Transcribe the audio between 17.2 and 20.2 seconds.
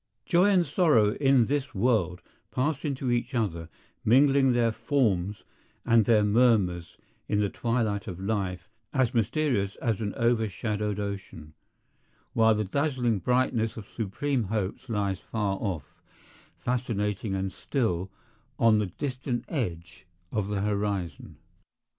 and still, on the distant edge